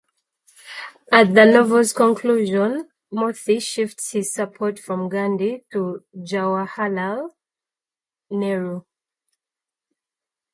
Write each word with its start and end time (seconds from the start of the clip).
At 1.11 1.35
the 1.35 1.45
novel's 1.45 1.93
conclusion, 1.93 2.89
Moorthy 3.13 3.61
shifts 3.61 4.13
his 4.13 4.33
support 4.33 4.79
from 4.79 5.09
Gandhi 5.09 5.63
to 5.73 6.03
Jawaharlal 6.17 7.35
Nehru. 8.31 8.81